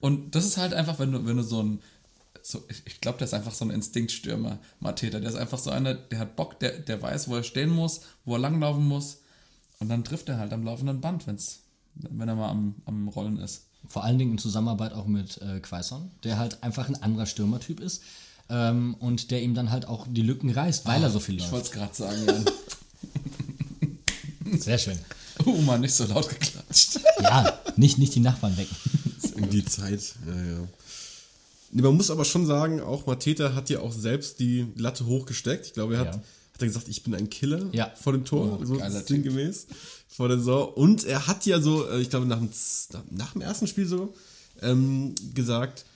[0.00, 1.80] Und das ist halt einfach, wenn du, wenn du so ein,
[2.42, 5.20] so, ich, ich glaube, der ist einfach so ein Instinktstürmer, Mateta.
[5.20, 8.00] Der ist einfach so einer, der hat Bock, der, der weiß, wo er stehen muss,
[8.24, 9.18] wo er langlaufen muss.
[9.78, 11.60] Und dann trifft er halt am laufenden Band, wenn's,
[11.94, 13.66] wenn er mal am, am Rollen ist.
[13.86, 17.80] Vor allen Dingen in Zusammenarbeit auch mit äh, Quaison, der halt einfach ein anderer Stürmertyp
[17.80, 18.02] ist
[18.48, 21.42] ähm, und der ihm dann halt auch die Lücken reißt, weil er so viel Ich
[21.42, 21.52] läuft.
[21.52, 22.44] wollte es gerade sagen.
[24.58, 24.98] Sehr schön.
[25.46, 27.00] Oh Mann, nicht so laut geklatscht.
[27.20, 28.76] Ja, nicht, nicht die Nachbarn wecken.
[29.36, 30.68] Um die Zeit, ja, ja.
[31.70, 35.66] Nee, man muss aber schon sagen, auch Mateta hat ja auch selbst die Latte hochgesteckt.
[35.66, 36.12] Ich glaube, er hat, Ja.
[36.14, 37.90] hat er gesagt, ich bin ein Killer Ja.
[38.00, 39.66] vor dem Tor, Oh, so sinngemäß
[40.08, 40.68] vor der Saison.
[40.74, 42.50] Und er hat ja so, äh, ich glaube, nach dem,
[43.10, 44.12] nach dem ersten Spiel so
[44.60, 45.86] ähm, gesagt,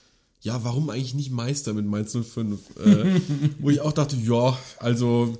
[0.41, 2.59] ja, warum eigentlich nicht Meister mit Mainz 05?
[2.83, 3.21] Äh,
[3.59, 5.37] wo ich auch dachte, ja, also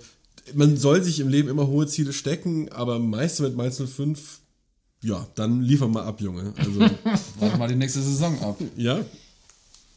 [0.54, 4.40] man soll sich im Leben immer hohe Ziele stecken, aber Meister mit Mainz 05,
[5.04, 6.54] ja, dann liefer mal ab, Junge.
[6.58, 6.80] Also,
[7.40, 8.60] Warte mal die nächste Saison ab.
[8.76, 9.00] ja,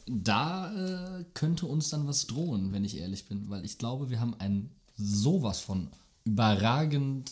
[0.07, 4.19] Da äh, könnte uns dann was drohen, wenn ich ehrlich bin, weil ich glaube, wir
[4.19, 5.89] haben ein sowas von
[6.23, 7.31] überragend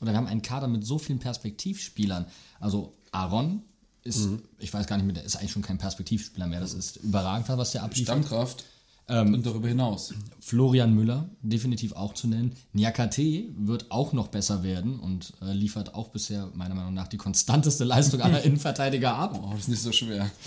[0.00, 2.26] oder wir haben einen Kader mit so vielen Perspektivspielern.
[2.58, 3.62] Also Aaron
[4.02, 6.60] ist, ich weiß gar nicht mehr, der ist eigentlich schon kein Perspektivspieler mehr.
[6.60, 8.18] Das ist überragend, was der abliefert.
[8.18, 8.64] Stammkraft
[9.06, 10.14] und darüber hinaus.
[10.40, 12.52] Florian Müller, definitiv auch zu nennen.
[12.72, 17.18] Niakate wird auch noch besser werden und äh, liefert auch bisher meiner Meinung nach die
[17.18, 19.38] konstanteste Leistung aller Innenverteidiger ab.
[19.42, 20.30] Oh, das ist nicht so schwer.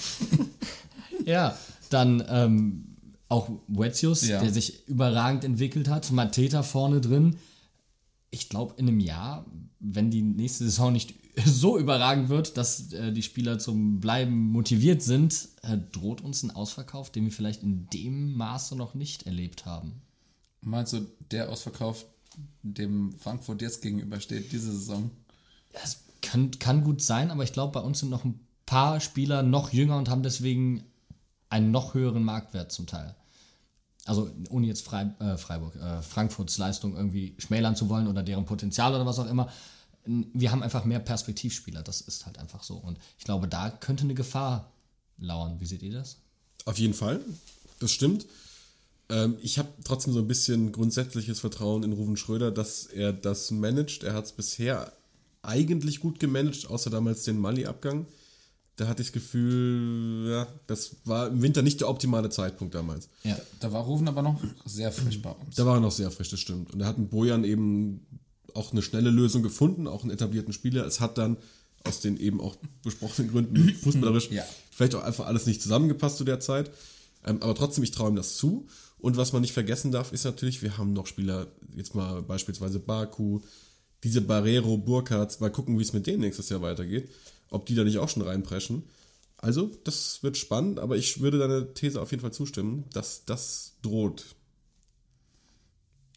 [1.25, 1.57] Ja,
[1.89, 2.95] dann ähm,
[3.27, 4.39] auch Wetzius, Ja.
[4.39, 6.09] der sich überragend entwickelt hat.
[6.11, 7.35] Mateta vorne drin.
[8.29, 9.45] Ich glaube, in einem Jahr,
[9.81, 15.01] wenn die nächste Saison nicht so überragend wird, dass äh, die Spieler zum Bleiben motiviert
[15.01, 19.65] sind, äh, droht uns ein Ausverkauf, den wir vielleicht in dem Maße noch nicht erlebt
[19.65, 20.01] haben.
[20.61, 22.05] Meinst du, der Ausverkauf,
[22.63, 25.11] dem Frankfurt jetzt gegenübersteht, diese Saison?
[25.73, 29.43] Das kann, kann gut sein, aber ich glaube, bei uns sind noch ein paar Spieler
[29.43, 30.83] noch jünger und haben deswegen
[31.49, 33.15] einen noch höheren Marktwert zum Teil.
[34.05, 38.95] Also ohne jetzt äh, Freiburg, äh, Frankfurts Leistung irgendwie schmälern zu wollen oder deren Potenzial
[38.95, 39.49] oder was auch immer.
[40.07, 42.75] Wir haben einfach mehr Perspektivspieler, das ist halt einfach so.
[42.75, 44.71] Und ich glaube, da könnte eine Gefahr
[45.17, 45.59] lauern.
[45.59, 46.17] Wie seht ihr das?
[46.65, 47.21] Auf jeden Fall,
[47.79, 48.25] das stimmt.
[49.09, 53.51] Ähm, ich habe trotzdem so ein bisschen grundsätzliches Vertrauen in Ruven Schröder, dass er das
[53.51, 54.03] managt.
[54.03, 54.91] Er hat es bisher
[55.41, 58.05] eigentlich gut gemanagt, außer damals den Mali-Abgang.
[58.75, 63.09] Da hatte ich das Gefühl, ja, das war im Winter nicht der optimale Zeitpunkt damals.
[63.23, 63.37] Ja.
[63.59, 65.55] Da war Rufen aber noch sehr frisch bei uns.
[65.55, 66.73] Da war er noch sehr frisch, das stimmt.
[66.73, 68.05] Und er hat mit Bojan eben
[68.57, 70.85] auch eine schnelle Lösung gefunden, auch einen etablierten Spieler.
[70.85, 71.37] Es hat dann
[71.83, 74.43] aus den eben auch besprochenen Gründen fußballerisch Ja.
[74.71, 76.71] vielleicht auch einfach alles nicht zusammengepasst zu der Zeit.
[77.25, 78.67] Ähm, aber trotzdem, ich traue ihm das zu.
[78.99, 82.79] Und was man nicht vergessen darf, ist natürlich, wir haben noch Spieler, jetzt mal beispielsweise
[82.79, 83.41] Baku,
[84.03, 87.09] diese Barrero, Burkhardt, mal gucken, wie es mit denen nächstes Jahr weitergeht.
[87.49, 88.83] Ob die da nicht auch schon reinpreschen.
[89.37, 93.73] Also, das wird spannend, aber ich würde deiner These auf jeden Fall zustimmen, dass das
[93.83, 94.25] droht.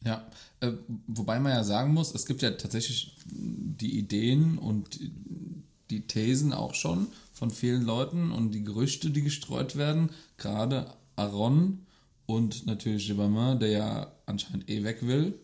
[0.05, 0.27] Ja,
[0.61, 0.73] äh,
[1.07, 4.99] wobei man ja sagen muss, es gibt ja tatsächlich die Ideen und
[5.91, 11.87] die Thesen auch schon von vielen Leuten und die Gerüchte, die gestreut werden, gerade Aaron
[12.27, 15.39] und natürlich Gibbermann, der ja anscheinend eh weg will.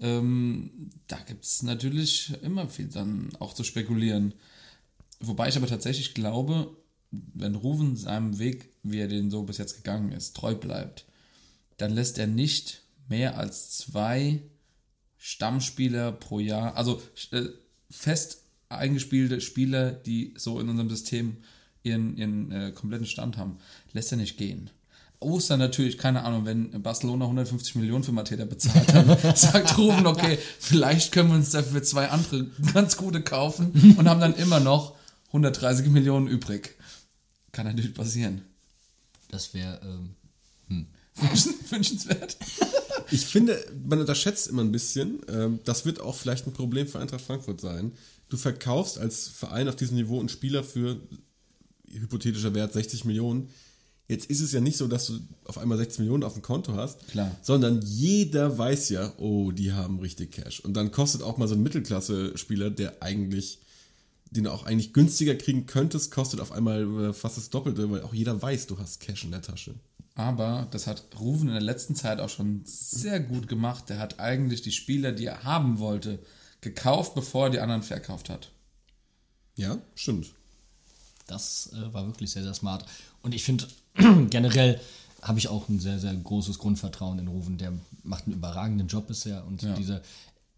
[0.00, 4.34] Ähm, da gibt es natürlich immer viel dann auch zu spekulieren.
[5.20, 6.76] Wobei ich aber tatsächlich glaube,
[7.10, 11.04] wenn Ruven seinem Weg, wie er den so bis jetzt gegangen ist, treu bleibt,
[11.76, 14.42] dann lässt er nicht mehr als zwei
[15.18, 17.44] Stammspieler pro Jahr, also äh,
[17.90, 21.36] fest eingespielte Spieler, die so in unserem System
[21.82, 23.58] ihren, ihren äh, kompletten Stand haben,
[23.92, 24.70] lässt er nicht gehen.
[25.20, 30.36] Außer natürlich, keine Ahnung, wenn Barcelona 150 Millionen für Mateta bezahlt hat, sagt Rufen, okay,
[30.58, 34.96] vielleicht können wir uns dafür zwei andere ganz gute kaufen und haben dann immer noch
[35.28, 36.76] 130 Millionen übrig.
[37.52, 38.42] Kann natürlich passieren.
[39.30, 39.80] Das wäre
[40.68, 40.86] ähm,
[41.70, 42.36] Wünschenswert.
[43.12, 46.98] Ich finde, man unterschätzt immer ein bisschen, ähm, das wird auch vielleicht ein Problem für
[46.98, 47.92] Eintracht Frankfurt sein.
[48.28, 50.96] Du verkaufst als Verein auf diesem Niveau einen Spieler für
[51.86, 53.50] hypothetischer Wert 60 Millionen.
[54.08, 56.74] Jetzt ist es ja nicht so, dass du auf einmal 60 Millionen auf dem Konto
[56.74, 57.36] hast, Klar.
[57.42, 60.60] sondern jeder weiß ja, oh, die haben richtig Cash.
[60.60, 63.60] Und dann kostet auch mal so ein Mittelklasse-Spieler, der eigentlich,
[64.30, 68.02] den du auch eigentlich günstiger kriegen könntest, kostet auf einmal äh, fast das Doppelte, weil
[68.02, 69.74] auch jeder weiß, du hast Cash in der Tasche.
[70.14, 73.88] Aber das hat Rufen in der letzten Zeit auch schon sehr gut gemacht.
[73.88, 76.18] Der hat eigentlich die Spieler, die er haben wollte,
[76.60, 78.50] gekauft, bevor er die anderen verkauft hat.
[79.56, 80.32] Ja, stimmt.
[81.26, 82.84] Das äh, war wirklich sehr, sehr smart.
[83.22, 83.66] Und ich finde,
[84.30, 84.80] generell
[85.22, 87.56] habe ich auch ein sehr, sehr großes Grundvertrauen in Ruven.
[87.58, 87.72] Der
[88.02, 89.46] macht einen überragenden Job bisher.
[89.46, 89.74] Und Ja.
[89.74, 90.02] diese,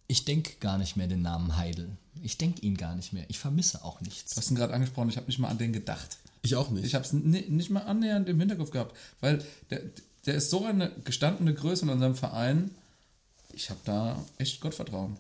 [0.09, 1.97] ich denke gar nicht mehr den Namen Heidel.
[2.23, 3.25] Ich denke ihn gar nicht mehr.
[3.29, 4.37] Ich vermisse auch Du nichts.
[4.37, 6.19] hast ihn gerade angesprochen, ich habe nicht mal an den gedacht.
[6.45, 6.85] Ich auch nicht.
[6.85, 9.81] Ich habe es nicht mal annähernd im Hinterkopf gehabt, weil der,
[10.27, 12.71] der ist so eine gestandene Größe in unserem Verein.
[13.55, 15.17] Ich habe da echt Gottvertrauen.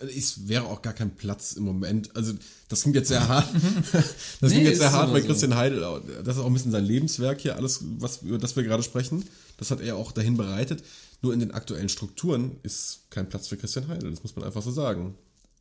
[0.00, 2.14] Also es wäre auch gar kein Platz im Moment.
[2.14, 2.34] Also
[2.68, 3.48] das klingt jetzt sehr hart.
[3.92, 4.12] Das
[4.42, 5.28] Nee, klingt jetzt sehr hart, weil so.
[5.28, 5.80] Christian Heidel,
[6.22, 9.24] das ist auch ein bisschen sein Lebenswerk hier, alles, was, über das wir gerade sprechen.
[9.56, 10.84] Das hat er auch dahin bereitet.
[11.22, 14.10] Nur in den aktuellen Strukturen ist kein Platz für Christian Heidel.
[14.10, 15.16] Das muss man einfach so sagen.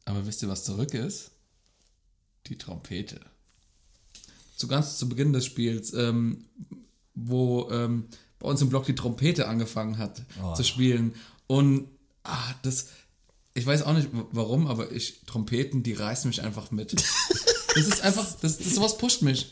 [0.05, 1.31] Aber wisst ihr, was zurück ist?
[2.47, 3.19] Die Trompete.
[4.57, 6.43] Zu ganz zu Beginn des Spiels, ähm,
[7.15, 8.07] wo ähm,
[8.39, 10.21] bei uns im Block die Trompete angefangen hat
[10.55, 11.15] zu spielen.
[11.47, 11.87] Und
[12.23, 12.87] ah, das,
[13.53, 16.95] ich weiß auch nicht warum, aber ich, Trompeten, die reißen mich einfach mit.
[17.75, 19.51] Das ist einfach, das, das sowas pusht mich.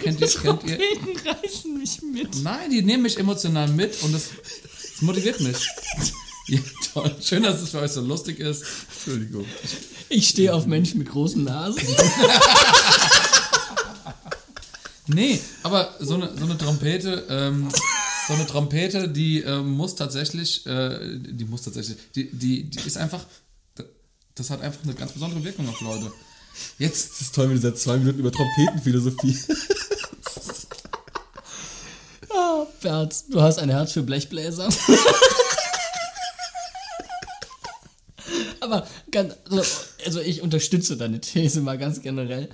[0.00, 0.78] Kennt ihr, kennt ihr?
[0.78, 2.42] Trompeten reißen mich mit.
[2.42, 4.30] Nein, die nehmen mich emotional mit und das,
[4.62, 5.58] das motiviert mich.
[6.46, 6.58] Ja,
[6.92, 7.14] toll.
[7.22, 8.64] Schön, dass es für euch so lustig ist.
[8.94, 9.44] Entschuldigung.
[10.08, 11.82] Ich stehe auf Menschen mit großen Nasen.
[15.06, 17.68] Nee, aber so eine, so eine Trompete, ähm,
[18.26, 22.96] so eine Trompete, die ähm, muss tatsächlich, äh, die muss tatsächlich, die, die, die ist
[22.96, 23.24] einfach,
[24.34, 26.10] das hat einfach eine ganz besondere Wirkung auf Leute.
[26.78, 29.38] Jetzt, Es ist toll, wenn du seit zwei Minuten über Trompetenphilosophie.
[32.36, 34.68] Ah, Bert, du hast ein Herz für Blechbläser.
[38.60, 39.62] Aber ganz, also,
[40.04, 42.48] also ich unterstütze deine These mal ganz generell,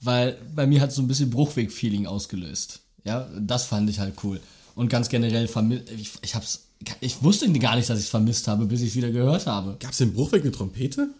[0.00, 2.80] weil bei mir hat so ein bisschen Bruchweg-Feeling ausgelöst.
[3.04, 4.40] Ja, das fand ich halt cool.
[4.74, 5.48] Und ganz generell
[5.96, 6.68] ich, ich hab's,
[7.00, 9.76] ich wusste gar nicht, dass ich es vermisst habe, bis ich es wieder gehört habe.
[9.78, 11.10] Gab es im Bruchweg eine Trompete?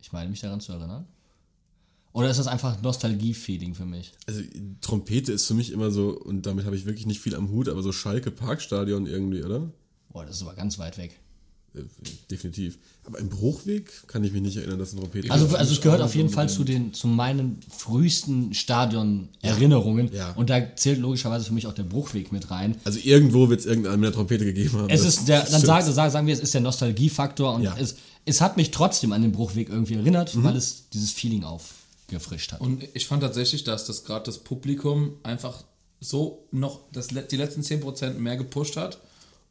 [0.00, 1.06] Ich meine mich daran zu erinnern.
[2.12, 4.12] Oder ist das einfach Nostalgie-Feeling für mich?
[4.26, 4.42] Also
[4.82, 7.68] Trompete ist für mich immer so, und damit habe ich wirklich nicht viel am Hut,
[7.68, 9.70] aber so Schalke Parkstadion irgendwie, oder?
[10.10, 11.18] Boah, das ist aber ganz weit weg.
[11.74, 11.80] Äh,
[12.30, 12.78] Definitiv.
[13.04, 16.00] Aber im Bruchweg kann ich mich nicht erinnern, dass ein Trompete Also, also es gehört
[16.02, 20.10] auf jeden Fall zu den zu meinen frühesten Stadion-Erinnerungen.
[20.12, 20.32] Ja.
[20.32, 22.76] Und da zählt logischerweise für mich auch der Bruchweg mit rein.
[22.84, 24.90] Also irgendwo wird es irgendeinen mit einer Trompete gegeben haben.
[24.90, 25.64] Es ist der, dann stimmt.
[25.66, 27.76] sagen, sagen, sagen wir, es ist der Nostalgiefaktor und Ja.
[27.78, 30.44] es, es hat mich trotzdem an den Bruchweg irgendwie erinnert, Mhm.
[30.44, 32.60] weil es dieses Feeling aufgefrischt hat.
[32.60, 35.64] und ich fand tatsächlich, dass das gerade das Publikum einfach
[36.00, 38.98] so noch das, die letzten 10% mehr gepusht hat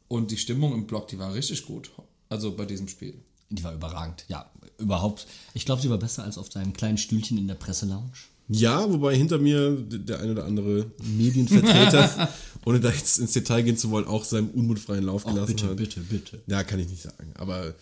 [0.08, 1.90] und die Stimmung im Block, die war richtig gut.
[2.32, 3.12] Also bei diesem Spiel.
[3.50, 4.24] Die war überragend.
[4.28, 5.26] Ja, überhaupt.
[5.52, 8.10] Ich glaube, sie war besser als auf seinem kleinen Stühlchen in der Presselounge.
[8.48, 12.30] Ja, wobei hinter mir der ein oder andere Medienvertreter,
[12.64, 15.68] ohne da jetzt ins Detail gehen zu wollen, auch seinem unmutfreien Lauf Ach, gelassen bitte,
[15.68, 15.76] hat.
[15.76, 16.40] bitte, bitte.
[16.46, 17.74] Ja, kann ich nicht sagen, aber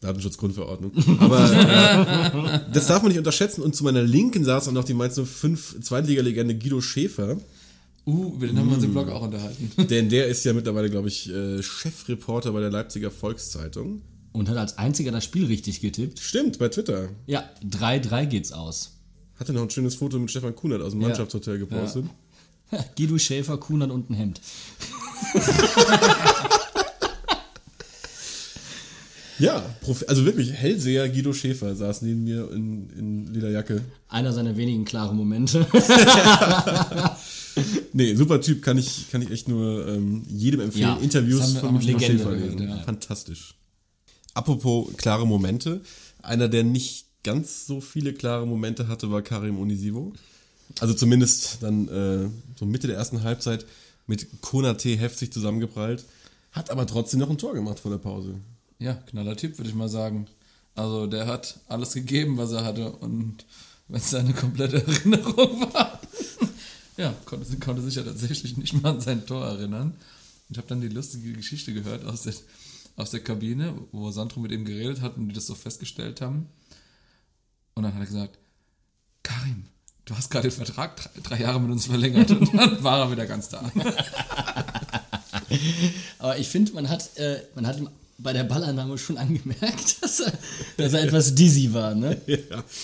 [0.00, 0.92] Datenschutzgrundverordnung.
[1.18, 3.62] Aber äh, das darf man nicht unterschätzen.
[3.62, 7.38] Und zu meiner Linken saß auch noch die Mainz 05 Zweitligalegende Guido Schäfer.
[8.06, 9.70] Uh, über den haben wir uns im Blog auch unterhalten.
[9.88, 14.02] Denn der ist ja mittlerweile, glaube ich, äh, Chefreporter bei der Leipziger Volkszeitung.
[14.32, 16.18] Und hat als einziger das Spiel richtig getippt.
[16.18, 17.08] Stimmt, bei Twitter.
[17.26, 18.98] Ja, 3-3 geht's aus.
[19.38, 22.04] Hatte noch ein schönes Foto mit Stefan Kunert aus dem Mannschaftshotel gepostet.
[22.96, 24.40] Guido Schäfer, Kunert und ein Hemd.
[29.38, 29.64] Ja,
[30.06, 33.82] also wirklich, Hellseher Guido Schäfer saß neben mir in, in Lederjacke.
[34.08, 35.66] Einer seiner wenigen klaren Momente.
[37.92, 40.88] Nee, super Typ, kann ich, kann ich echt nur ähm, jedem empfehlen.
[40.88, 42.68] Ja, Interviews von Legende Schäfer lesen.
[42.68, 42.78] ja.
[42.78, 43.54] Fantastisch.
[44.34, 45.80] Apropos klare Momente,
[46.22, 50.12] einer, der nicht ganz so viele klare Momente hatte, war Karim Onisivo.
[50.80, 53.64] Also zumindest dann äh, so Mitte der ersten Halbzeit
[54.06, 56.04] mit Konate heftig zusammengeprallt,
[56.52, 58.34] hat aber trotzdem noch ein Tor gemacht vor der Pause.
[58.78, 60.26] Ja, knaller Typ, würde ich mal sagen.
[60.74, 63.44] Also der hat alles gegeben, was er hatte und
[63.88, 65.93] wenn es seine komplette Erinnerung war.
[66.96, 69.94] Ja, konnte, konnte sich ja tatsächlich nicht mal an sein Tor erinnern.
[70.48, 72.34] Ich habe dann die lustige Geschichte gehört aus der,
[72.96, 76.48] aus der Kabine, wo Sandro mit ihm geredet hat und die das so festgestellt haben.
[77.74, 78.38] Und dann hat er gesagt,
[79.22, 79.64] Karim,
[80.04, 82.30] du hast gerade den Vertrag drei, drei Jahre mit uns verlängert.
[82.30, 83.68] Und dann war er wieder ganz da.
[86.18, 90.20] Aber ich finde, man hat, äh, man hat ihm bei der Ballannahme schon angemerkt, dass
[90.20, 90.32] er,
[90.76, 91.94] dass er etwas dizzy war.
[91.94, 92.20] Ne?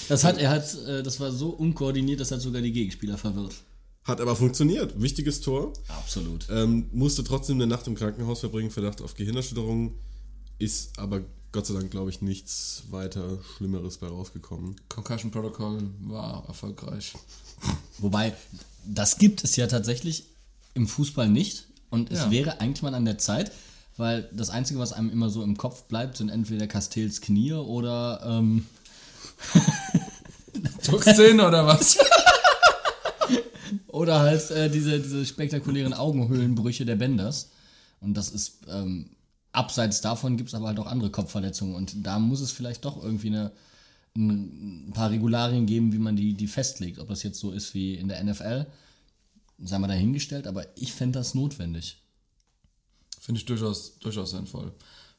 [0.08, 3.54] Das hat er hat, äh, das war so unkoordiniert, das hat sogar die Gegenspieler verwirrt.
[4.04, 5.00] Hat aber funktioniert.
[5.00, 5.72] Wichtiges Tor.
[5.88, 6.46] Absolut.
[6.50, 9.94] Ähm, musste trotzdem eine Nacht im Krankenhaus verbringen, Verdacht auf Gehirnerschütterung.
[10.58, 11.20] Ist aber
[11.52, 14.76] Gott sei Dank, glaube ich, nichts weiter Schlimmeres bei rausgekommen.
[14.88, 17.12] Concussion Protocol war erfolgreich.
[17.98, 18.34] Wobei,
[18.86, 20.24] das gibt es ja tatsächlich
[20.74, 21.66] im Fußball nicht.
[21.90, 22.30] Und es Ja.
[22.30, 23.50] wäre eigentlich mal an der Zeit,
[23.96, 28.22] weil das Einzige, was einem immer so im Kopf bleibt, sind entweder Castells Knie oder
[28.24, 28.64] ähm,
[30.84, 31.98] Druckszene oder was?
[34.00, 37.50] Oder halt äh, diese, diese spektakulären Augenhöhlenbrüche der Benders.
[38.00, 39.10] Und das ist, ähm,
[39.52, 41.74] abseits davon gibt es aber halt auch andere Kopfverletzungen.
[41.74, 43.52] Und da muss es vielleicht doch irgendwie eine,
[44.16, 46.98] ein paar Regularien geben, wie man die, die festlegt.
[46.98, 48.66] Ob das jetzt so ist wie in der NFL,
[49.62, 51.98] sei mal dahingestellt, aber ich fände das notwendig.
[53.20, 54.72] Finde ich durchaus, durchaus sinnvoll.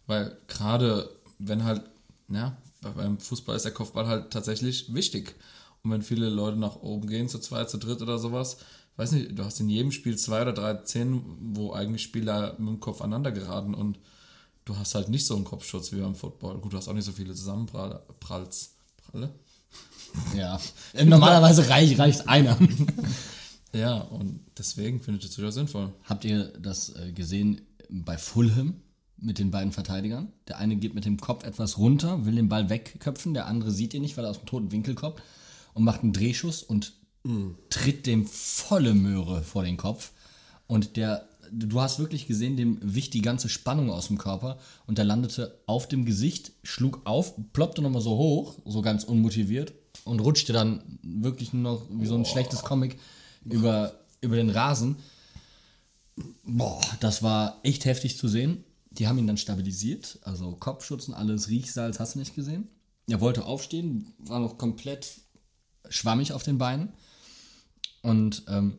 [0.07, 1.83] Weil gerade wenn halt,
[2.29, 5.35] ja, bei- beim Fußball ist der Kopfball halt tatsächlich wichtig.
[5.83, 8.57] Und wenn viele Leute nach oben gehen, zu zweit, zu dritt oder sowas,
[8.97, 11.23] weiß nicht, du hast in jedem Spiel zwei oder drei Szenen,
[11.55, 13.99] wo eigentlich Spieler mit dem Kopf aneinander geraten und
[14.65, 16.59] du hast halt nicht so einen Kopfschutz wie beim Football.
[16.59, 18.75] Gut, du hast auch nicht so viele Zusammenpralls.
[18.97, 19.33] Pralle?
[20.35, 20.59] Ja.
[20.91, 22.57] Äh, Normalerweise reicht, reicht einer.
[23.73, 25.93] Ja, und deswegen finde ich das durchaus sinnvoll.
[26.03, 28.81] Habt ihr das äh, gesehen bei Fulham
[29.15, 30.33] mit den beiden Verteidigern?
[30.49, 33.93] Der eine geht mit dem Kopf etwas runter, will den Ball wegköpfen, der andere sieht
[33.93, 35.21] ihn nicht, weil er aus dem toten Winkel kommt
[35.73, 36.93] und macht einen Drehschuss und
[37.69, 40.11] tritt dem volle Möhre vor den Kopf.
[40.67, 44.57] Und der, du hast wirklich gesehen, dem wich die ganze Spannung aus dem Körper
[44.87, 49.73] und der landete auf dem Gesicht, schlug auf, ploppte nochmal so hoch, so ganz unmotiviert
[50.03, 52.97] und rutschte dann wirklich nur noch wie so ein schlechtes Comic
[53.45, 54.95] über, über den Rasen.
[56.43, 58.63] Boah, das war echt heftig zu sehen.
[58.89, 62.67] Die haben ihn dann stabilisiert, also Kopfschutz und alles, Riechsalz, hast du nicht gesehen?
[63.07, 65.21] Er wollte aufstehen, war noch komplett
[65.89, 66.93] schwammig auf den Beinen
[68.01, 68.77] und ähm,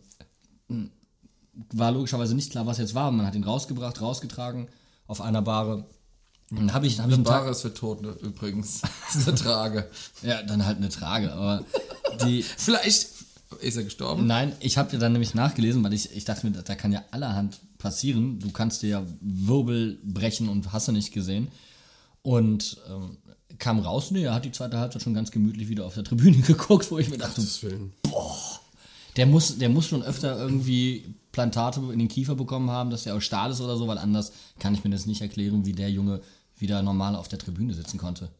[1.72, 3.10] war logischerweise nicht klar, was jetzt war.
[3.10, 4.68] Man hat ihn rausgebracht, rausgetragen
[5.06, 5.86] auf einer Bahre.
[6.50, 8.82] Dann habe ich, hab ich Eine Bahre ist für Tote übrigens.
[9.06, 9.90] Das ist eine Trage.
[10.22, 11.64] ja, dann halt eine Trage, aber
[12.24, 13.08] die, Vielleicht
[13.60, 14.26] ist er gestorben.
[14.26, 17.04] Nein, ich habe dir dann nämlich nachgelesen, weil ich, ich dachte mir, da kann ja
[17.10, 18.38] allerhand passieren.
[18.40, 21.48] Du kannst dir ja Wirbel brechen und hast du nicht gesehen.
[22.22, 23.18] Und ähm,
[23.62, 26.36] kam raus, nee, er hat die zweite Halbzeit schon ganz gemütlich wieder auf der Tribüne
[26.46, 27.92] geguckt, wo ich mir dachte, Willen.
[29.16, 33.14] der muss, der muss schon öfter irgendwie Plantate in den Kiefer bekommen haben, dass der
[33.14, 35.90] aus Stahl ist oder so, weil anders kann ich mir das nicht erklären, wie der
[35.90, 36.20] Junge
[36.58, 38.30] wieder normal auf der Tribüne sitzen konnte.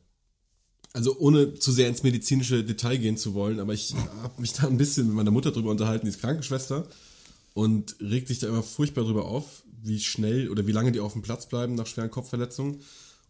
[0.93, 4.67] Also ohne zu sehr ins medizinische Detail gehen zu wollen, aber ich habe mich da
[4.67, 6.89] ein bisschen mit meiner Mutter drüber unterhalten, die ist Krankenschwester
[7.55, 11.13] und regt sich da immer furchtbar drüber auf, wie schnell oder wie lange die auf
[11.13, 12.81] dem Platz bleiben nach schweren Kopfverletzungen.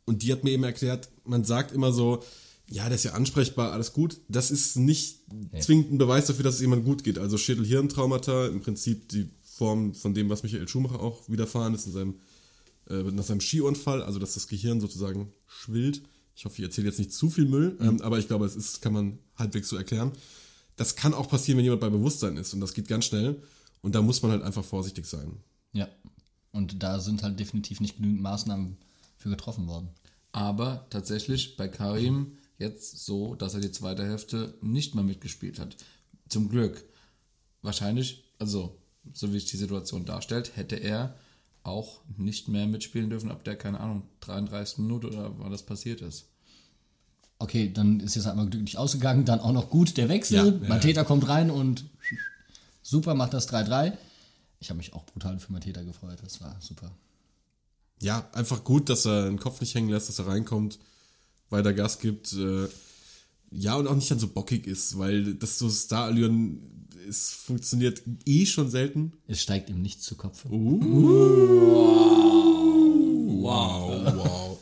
[0.04, 2.22] Und die hat mir eben erklärt, man sagt immer so,
[2.68, 4.20] ja, der ist ja ansprechbar, alles gut.
[4.28, 5.20] Das ist nicht
[5.60, 7.18] zwingend ein Beweis dafür, dass es jemandem gut geht.
[7.18, 11.92] Also Schädel-Hirntraumata, im Prinzip die Form von dem, was Michael Schumacher auch widerfahren ist in
[11.92, 12.14] seinem,
[12.88, 16.02] äh, nach seinem Skiunfall, also dass das Gehirn sozusagen schwillt.
[16.34, 18.80] Ich hoffe, ich erzähle jetzt nicht zu viel Müll, ähm, aber ich glaube, es ist,
[18.80, 20.12] kann man halbwegs so erklären.
[20.76, 23.42] Das kann auch passieren, wenn jemand bei Bewusstsein ist und das geht ganz schnell.
[23.82, 25.36] Und da muss man halt einfach vorsichtig sein.
[25.72, 25.88] Ja.
[26.52, 28.76] Und da sind halt definitiv nicht genügend Maßnahmen
[29.22, 29.88] für getroffen worden.
[30.32, 35.76] Aber tatsächlich bei Karim jetzt so, dass er die zweite Hälfte nicht mehr mitgespielt hat.
[36.28, 36.84] Zum Glück.
[37.62, 38.78] Wahrscheinlich, also
[39.12, 41.14] so wie sich die Situation darstellt, hätte er
[41.62, 44.78] auch nicht mehr mitspielen dürfen, ab der, keine Ahnung, 33.
[44.78, 46.26] Minute oder wann das passiert ist.
[47.38, 49.24] Okay, dann ist jetzt halt mal glücklich ausgegangen.
[49.24, 50.36] Dann auch noch gut der Wechsel.
[50.36, 51.84] Ja, ja, Mateta kommt rein und
[52.82, 53.96] super macht das 3-3.
[54.60, 56.18] Ich habe mich auch brutal für Mateta gefreut.
[56.22, 56.92] Das war super.
[58.02, 60.78] Ja, einfach gut, dass er den Kopf nicht hängen lässt, dass er reinkommt,
[61.50, 62.32] weiter Gas gibt.
[62.32, 62.66] Äh,
[63.50, 68.46] ja, und auch nicht dann so bockig ist, weil das so Star-Allüren, es funktioniert eh
[68.46, 69.12] schon selten.
[69.28, 70.44] Es steigt ihm nichts zu Kopf.
[73.42, 74.58] Wow, wow.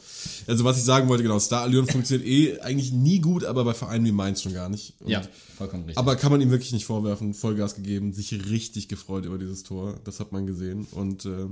[0.47, 4.05] Also was ich sagen wollte, genau, Star-Allüren funktioniert eh eigentlich nie gut, aber bei Vereinen
[4.05, 5.01] wie Mainz schon gar nicht.
[5.01, 5.23] Und Ja,
[5.57, 5.99] vollkommen richtig.
[5.99, 7.35] Aber kann man ihm wirklich nicht vorwerfen.
[7.35, 10.01] Vollgas gegeben, sich richtig gefreut über dieses Tor.
[10.05, 10.87] Das hat man gesehen.
[10.91, 11.47] Und äh,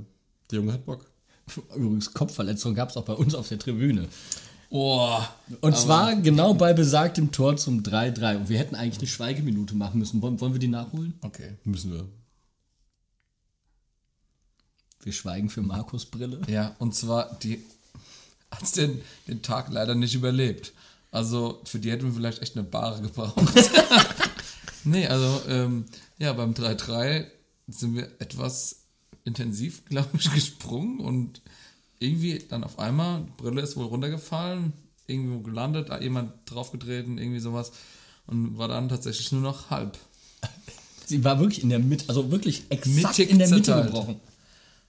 [0.51, 1.07] der Junge hat Bock.
[1.75, 4.09] Übrigens, Kopfverletzung gab es auch bei uns auf der Tribüne.
[4.71, 5.19] Oh,
[5.63, 8.37] Und zwar genau bei besagtem Tor zum 3-3.
[8.37, 10.21] Und wir hätten eigentlich eine Schweigeminute machen müssen.
[10.21, 11.15] Wollen, wollen wir die nachholen?
[11.23, 11.55] okay.
[11.65, 12.07] Müssen wir.
[15.03, 16.41] Wir schweigen für Markus Brille.
[16.49, 17.65] Ja, und zwar, die
[18.51, 20.73] hat den, den Tag leider nicht überlebt.
[21.11, 23.41] Also für die hätten wir vielleicht echt eine Bahre gebraucht.
[24.85, 25.87] nee, also ähm,
[26.19, 27.27] ja, beim 3-3
[27.69, 28.78] sind wir etwas
[29.29, 31.41] intensiv, glaube ich, gesprungen und
[32.01, 34.73] irgendwie dann auf einmal, Brille ist wohl runtergefallen,
[35.07, 37.73] irgendwo gelandet, da jemand draufgetreten, irgendwie sowas
[38.27, 39.99] und war dann tatsächlich nur noch halb.
[41.07, 43.87] Sie war wirklich in der Mitte, also wirklich exakt Mittig in der Mitte zerteilt.
[43.87, 44.21] gebrochen.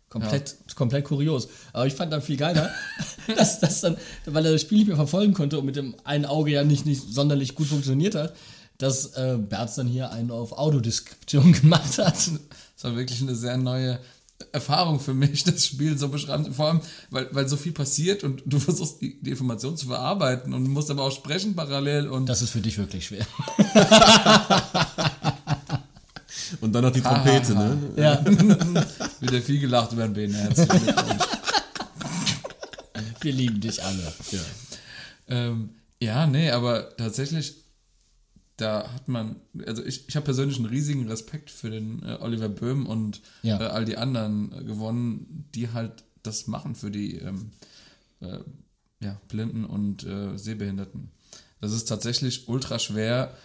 [0.10, 1.48] Komplett, komplett kurios.
[1.72, 2.70] Aber ich fand dann viel geiler,
[3.36, 6.26] dass das dann, weil er das Spiel nicht mehr verfolgen konnte und mit dem einen
[6.26, 8.36] Auge ja nicht, nicht sonderlich gut funktioniert hat,
[8.78, 12.16] dass äh, Berz dann hier einen auf Autodeskription gemacht hat.
[12.16, 14.00] Das war wirklich eine sehr neue
[14.52, 16.54] Erfahrung für mich, das Spiel so beschreiben.
[16.54, 20.54] Vor allem, weil, weil so viel passiert und du versuchst die, die Information zu verarbeiten
[20.54, 23.26] und musst aber auch sprechen parallel und Das ist für dich wirklich schwer.
[26.62, 27.68] Und dann noch die Trompete, ha, ha.
[27.68, 27.94] ne?
[27.96, 28.26] Ja,
[29.20, 30.36] wieder viel gelacht über den Bene.
[30.36, 31.24] Herzlichen Glückwunsch.
[33.22, 34.14] wir lieben dich alle.
[34.32, 34.40] Ja.
[35.28, 35.70] ähm,
[36.02, 37.56] ja, nee, aber tatsächlich,
[38.62, 42.50] da hat man, also ich, ich habe persönlich einen riesigen Respekt für den äh, Oliver
[42.50, 43.60] Böhm und Ja.
[43.60, 47.52] äh, all die anderen äh, gewonnen, die halt das machen für die ähm,
[48.20, 48.40] äh,
[49.02, 51.12] ja, Blinden und äh, Sehbehinderten.
[51.62, 53.36] Das ist tatsächlich ultra schwer,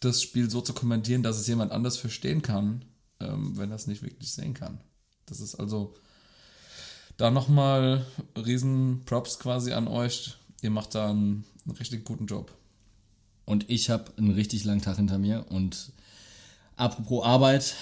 [0.00, 2.84] das Spiel so zu kommentieren, dass es jemand anders verstehen kann,
[3.20, 4.80] ähm, wenn er es nicht wirklich sehen kann.
[5.26, 5.94] Das ist also
[7.16, 8.04] da nochmal
[8.36, 10.34] riesen Props quasi an euch.
[10.62, 12.52] Ihr macht da einen, einen richtig guten Job.
[13.44, 15.46] Und ich habe einen richtig langen Tag hinter mir.
[15.48, 15.92] Und
[16.76, 17.74] apropos Arbeit,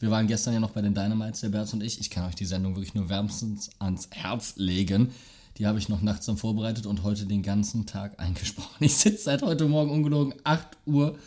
[0.00, 2.00] wir waren gestern ja noch bei den Dynamites, der Berz und ich.
[2.00, 5.12] Ich kann euch die Sendung wirklich nur wärmstens ans Herz legen.
[5.58, 8.84] Die habe ich noch nachts dann vorbereitet und heute den ganzen Tag eingesprochen.
[8.84, 11.18] Ich sitze seit heute Morgen ungelogen 8 Uhr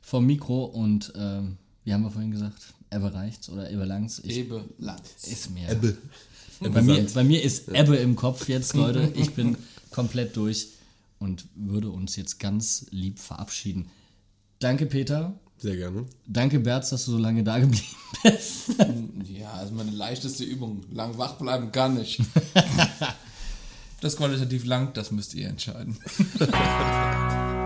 [0.00, 2.74] vom Mikro und ähm, wie haben wir vorhin gesagt?
[2.90, 4.20] Ebbe reicht's oder Ebbe langt's?
[4.24, 5.24] Ich, Ebe Lanz.
[5.24, 5.68] ist mir.
[5.70, 5.96] Ebbe.
[6.60, 9.12] Bei mir, bei mir ist Ebbe im Kopf jetzt, Leute.
[9.16, 9.56] Ich bin
[9.90, 10.68] komplett durch
[11.18, 13.90] und würde uns jetzt ganz lieb verabschieden.
[14.58, 15.38] Danke, Peter.
[15.58, 16.06] Sehr gerne.
[16.26, 17.84] Danke, Berz, dass du so lange da geblieben
[18.22, 18.74] bist.
[19.28, 20.84] Ja, also meine leichteste Übung.
[20.90, 22.20] Lang wach bleiben kann ich.
[24.00, 25.96] das qualitativ lang, das müsst ihr entscheiden.